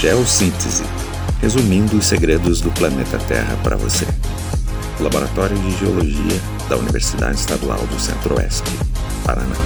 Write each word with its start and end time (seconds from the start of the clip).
Geossíntese, 0.00 0.84
resumindo 1.40 1.96
os 1.96 2.06
segredos 2.06 2.60
do 2.60 2.70
planeta 2.70 3.18
Terra 3.18 3.58
para 3.64 3.76
você. 3.76 4.06
Laboratório 5.00 5.58
de 5.58 5.72
Geologia 5.76 6.40
da 6.68 6.76
Universidade 6.76 7.34
Estadual 7.34 7.84
do 7.84 7.98
Centro-Oeste, 7.98 8.70
Paraná. 9.26 9.56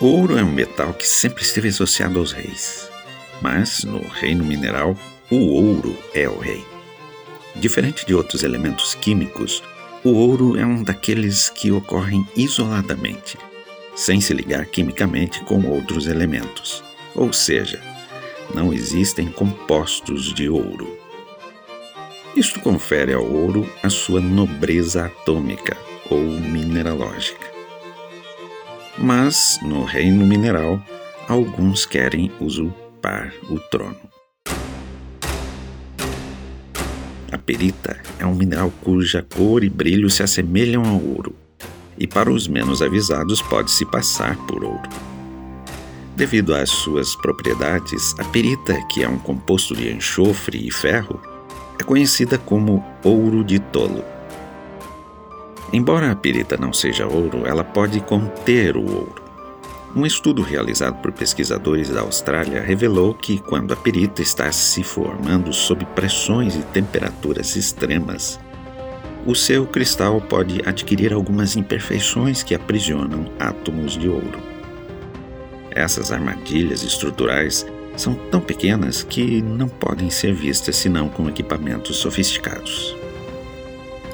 Ouro 0.00 0.36
é 0.36 0.42
um 0.42 0.50
metal 0.50 0.92
que 0.94 1.06
sempre 1.06 1.44
esteve 1.44 1.68
associado 1.68 2.18
aos 2.18 2.32
reis, 2.32 2.90
mas 3.40 3.84
no 3.84 4.00
reino 4.00 4.44
mineral, 4.44 4.98
o 5.30 5.36
ouro 5.36 5.96
é 6.12 6.28
o 6.28 6.40
rei. 6.40 6.66
Diferente 7.54 8.04
de 8.04 8.16
outros 8.16 8.42
elementos 8.42 8.96
químicos, 8.96 9.62
o 10.02 10.10
ouro 10.10 10.58
é 10.58 10.66
um 10.66 10.82
daqueles 10.82 11.48
que 11.50 11.70
ocorrem 11.70 12.26
isoladamente, 12.36 13.38
sem 13.96 14.20
se 14.20 14.34
ligar 14.34 14.66
quimicamente 14.66 15.40
com 15.40 15.66
outros 15.66 16.06
elementos. 16.06 16.84
Ou 17.14 17.32
seja, 17.32 17.80
não 18.54 18.72
existem 18.72 19.26
compostos 19.28 20.32
de 20.34 20.48
ouro. 20.48 20.96
Isto 22.36 22.60
confere 22.60 23.14
ao 23.14 23.24
ouro 23.24 23.68
a 23.82 23.88
sua 23.88 24.20
nobreza 24.20 25.06
atômica 25.06 25.74
ou 26.10 26.20
mineralógica. 26.20 27.46
Mas, 28.98 29.58
no 29.62 29.84
reino 29.84 30.26
mineral, 30.26 30.82
alguns 31.26 31.86
querem 31.86 32.30
usurpar 32.38 33.32
o 33.48 33.58
trono. 33.58 33.96
A 37.32 37.38
perita 37.38 37.98
é 38.18 38.26
um 38.26 38.34
mineral 38.34 38.72
cuja 38.82 39.22
cor 39.22 39.64
e 39.64 39.68
brilho 39.68 40.08
se 40.08 40.22
assemelham 40.22 40.84
ao 40.84 41.02
ouro, 41.02 41.34
e 41.98 42.06
para 42.06 42.30
os 42.30 42.46
menos 42.46 42.82
avisados 42.82 43.40
pode-se 43.42 43.84
passar 43.84 44.36
por 44.46 44.64
ouro. 44.64 44.88
Devido 46.16 46.54
às 46.54 46.70
suas 46.70 47.14
propriedades, 47.14 48.14
a 48.18 48.24
perita, 48.24 48.74
que 48.88 49.02
é 49.02 49.08
um 49.08 49.18
composto 49.18 49.74
de 49.76 49.92
enxofre 49.92 50.66
e 50.66 50.70
ferro, 50.70 51.20
é 51.78 51.84
conhecida 51.84 52.38
como 52.38 52.84
ouro 53.04 53.44
de 53.44 53.58
tolo. 53.58 54.02
Embora 55.72 56.10
a 56.10 56.16
perita 56.16 56.56
não 56.56 56.72
seja 56.72 57.06
ouro, 57.06 57.46
ela 57.46 57.62
pode 57.62 58.00
conter 58.00 58.76
o 58.76 58.82
ouro. 58.82 59.26
Um 59.94 60.04
estudo 60.04 60.42
realizado 60.42 61.00
por 61.00 61.10
pesquisadores 61.10 61.88
da 61.88 62.02
Austrália 62.02 62.62
revelou 62.62 63.14
que, 63.14 63.38
quando 63.38 63.72
a 63.72 63.76
perita 63.76 64.22
está 64.22 64.50
se 64.52 64.82
formando 64.82 65.52
sob 65.52 65.84
pressões 65.86 66.54
e 66.54 66.62
temperaturas 66.62 67.56
extremas, 67.56 68.38
o 69.26 69.34
seu 69.34 69.66
cristal 69.66 70.20
pode 70.20 70.62
adquirir 70.64 71.12
algumas 71.12 71.56
imperfeições 71.56 72.44
que 72.44 72.54
aprisionam 72.54 73.28
átomos 73.40 73.98
de 73.98 74.08
ouro. 74.08 74.38
Essas 75.70 76.12
armadilhas 76.12 76.84
estruturais 76.84 77.66
são 77.96 78.14
tão 78.14 78.40
pequenas 78.40 79.02
que 79.02 79.42
não 79.42 79.68
podem 79.68 80.10
ser 80.10 80.32
vistas 80.32 80.76
senão 80.76 81.08
com 81.08 81.28
equipamentos 81.28 81.96
sofisticados. 81.96 82.94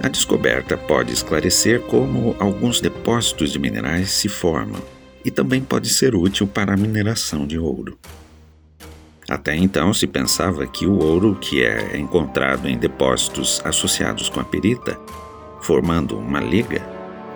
A 0.02 0.08
descoberta 0.08 0.76
pode 0.76 1.12
esclarecer 1.12 1.80
como 1.82 2.34
alguns 2.38 2.80
depósitos 2.80 3.52
de 3.52 3.58
minerais 3.58 4.10
se 4.10 4.28
formam 4.28 4.80
e 5.24 5.30
também 5.30 5.60
pode 5.60 5.90
ser 5.90 6.14
útil 6.14 6.46
para 6.46 6.72
a 6.72 6.76
mineração 6.76 7.46
de 7.46 7.58
ouro. 7.58 7.98
Até 9.28 9.54
então 9.56 9.94
se 9.94 10.06
pensava 10.06 10.66
que 10.66 10.86
o 10.86 10.98
ouro 10.98 11.36
que 11.40 11.62
é 11.62 11.96
encontrado 11.96 12.68
em 12.68 12.76
depósitos 12.76 13.62
associados 13.64 14.28
com 14.28 14.40
a 14.40 14.44
perita, 14.44 14.98
formando 15.60 16.18
uma 16.18 16.40
liga, 16.40 16.82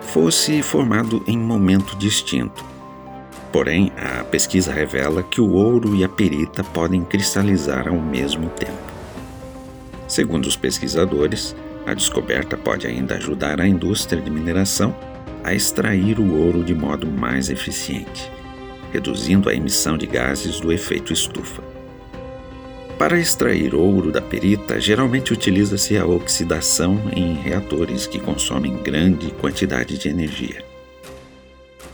fosse 0.01 0.61
formado 0.61 1.23
em 1.25 1.37
momento 1.37 1.95
distinto. 1.95 2.63
Porém, 3.51 3.91
a 3.95 4.23
pesquisa 4.25 4.73
revela 4.73 5.23
que 5.23 5.39
o 5.39 5.53
ouro 5.53 5.95
e 5.95 6.03
a 6.03 6.09
perita 6.09 6.63
podem 6.63 7.03
cristalizar 7.03 7.87
ao 7.87 7.99
mesmo 7.99 8.49
tempo. 8.49 8.73
Segundo 10.07 10.45
os 10.45 10.55
pesquisadores, 10.55 11.55
a 11.85 11.93
descoberta 11.93 12.57
pode 12.57 12.85
ainda 12.85 13.15
ajudar 13.15 13.61
a 13.61 13.67
indústria 13.67 14.21
de 14.21 14.29
mineração 14.29 14.95
a 15.43 15.53
extrair 15.53 16.19
o 16.19 16.35
ouro 16.35 16.63
de 16.63 16.75
modo 16.75 17.07
mais 17.07 17.49
eficiente, 17.49 18.29
reduzindo 18.91 19.49
a 19.49 19.53
emissão 19.53 19.97
de 19.97 20.05
gases 20.05 20.59
do 20.59 20.71
efeito 20.71 21.13
estufa. 21.13 21.76
Para 22.97 23.19
extrair 23.19 23.75
ouro 23.75 24.11
da 24.11 24.21
perita, 24.21 24.81
geralmente 24.81 25.31
utiliza-se 25.31 25.95
a 25.95 26.05
oxidação 26.05 26.99
em 27.15 27.35
reatores 27.35 28.07
que 28.07 28.19
consomem 28.19 28.81
grande 28.81 29.29
quantidade 29.33 29.99
de 29.99 30.09
energia. 30.09 30.65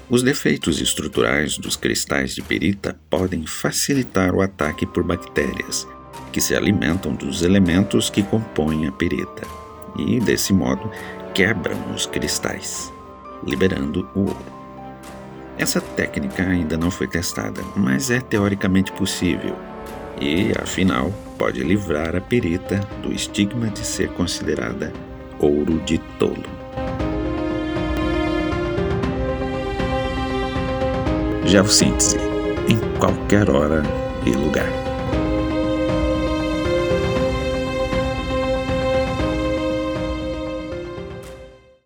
Os 0.10 0.24
defeitos 0.24 0.80
estruturais 0.80 1.58
dos 1.58 1.76
cristais 1.76 2.34
de 2.34 2.42
perita 2.42 2.98
podem 3.10 3.46
facilitar 3.46 4.34
o 4.34 4.42
ataque 4.42 4.86
por 4.86 5.04
bactérias, 5.04 5.86
que 6.32 6.40
se 6.40 6.56
alimentam 6.56 7.14
dos 7.14 7.42
elementos 7.42 8.10
que 8.10 8.24
compõem 8.24 8.88
a 8.88 8.92
perita, 8.92 9.46
e, 9.98 10.22
desse 10.22 10.54
modo, 10.54 10.90
quebram 11.34 11.94
os 11.94 12.06
cristais 12.06 12.94
liberando 13.46 14.08
o 14.16 14.22
ouro. 14.22 14.54
Essa 15.58 15.82
técnica 15.82 16.44
ainda 16.44 16.78
não 16.78 16.90
foi 16.90 17.08
testada, 17.08 17.62
mas 17.76 18.10
é 18.10 18.22
teoricamente 18.22 18.92
possível 18.94 19.73
e, 20.20 20.52
afinal, 20.62 21.12
pode 21.38 21.64
livrar 21.64 22.16
a 22.16 22.22
perita 22.22 22.80
do 23.02 23.12
estigma 23.12 23.68
de 23.70 23.86
ser 23.86 24.10
considerada 24.10 24.94
ouro 25.40 25.80
de 25.82 25.98
tolo. 26.20 26.44
Geossíntese 31.46 32.18
em 32.68 32.80
qualquer 32.98 33.50
hora 33.50 33.84
e 34.26 34.32
lugar. 34.32 34.83